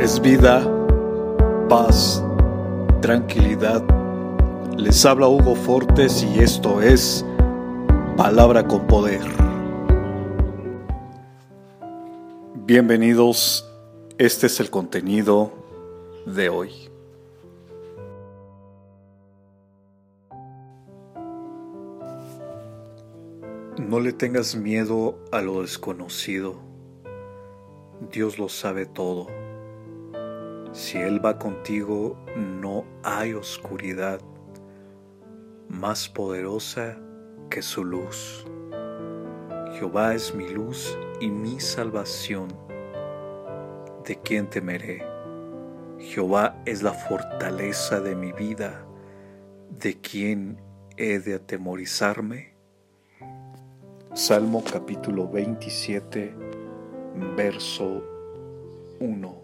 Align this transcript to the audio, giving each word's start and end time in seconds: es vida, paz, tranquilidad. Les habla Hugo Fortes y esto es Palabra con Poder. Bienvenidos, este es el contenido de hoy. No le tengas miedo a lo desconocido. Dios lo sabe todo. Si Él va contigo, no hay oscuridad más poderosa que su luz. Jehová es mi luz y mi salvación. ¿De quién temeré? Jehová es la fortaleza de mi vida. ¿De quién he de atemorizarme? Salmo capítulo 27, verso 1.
es 0.00 0.20
vida, 0.20 0.66
paz, 1.68 2.22
tranquilidad. 3.00 3.82
Les 4.76 5.04
habla 5.06 5.28
Hugo 5.28 5.54
Fortes 5.54 6.22
y 6.22 6.40
esto 6.40 6.82
es 6.82 7.24
Palabra 8.16 8.66
con 8.66 8.86
Poder. 8.86 9.22
Bienvenidos, 12.66 13.70
este 14.18 14.46
es 14.46 14.58
el 14.58 14.70
contenido 14.70 15.52
de 16.26 16.48
hoy. 16.48 16.70
No 23.78 24.00
le 24.00 24.12
tengas 24.12 24.56
miedo 24.56 25.18
a 25.30 25.40
lo 25.40 25.62
desconocido. 25.62 26.56
Dios 28.10 28.38
lo 28.38 28.48
sabe 28.48 28.86
todo. 28.86 29.43
Si 30.74 30.98
Él 30.98 31.24
va 31.24 31.38
contigo, 31.38 32.16
no 32.36 32.84
hay 33.04 33.32
oscuridad 33.32 34.20
más 35.68 36.08
poderosa 36.08 36.98
que 37.48 37.62
su 37.62 37.84
luz. 37.84 38.44
Jehová 39.74 40.16
es 40.16 40.34
mi 40.34 40.48
luz 40.48 40.98
y 41.20 41.30
mi 41.30 41.60
salvación. 41.60 42.48
¿De 44.04 44.18
quién 44.24 44.50
temeré? 44.50 45.06
Jehová 46.00 46.60
es 46.66 46.82
la 46.82 46.92
fortaleza 46.92 48.00
de 48.00 48.16
mi 48.16 48.32
vida. 48.32 48.84
¿De 49.70 50.00
quién 50.00 50.60
he 50.96 51.20
de 51.20 51.34
atemorizarme? 51.34 52.52
Salmo 54.12 54.64
capítulo 54.64 55.28
27, 55.28 56.34
verso 57.36 58.02
1. 58.98 59.43